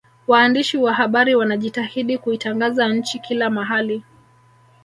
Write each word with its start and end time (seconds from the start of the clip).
waandishi 0.27 0.77
wa 0.77 0.93
habari 0.93 1.35
wanajitahidi 1.35 2.17
kuitangaza 2.17 2.87
nchi 2.89 3.19
kila 3.19 3.49
mahali 3.49 4.03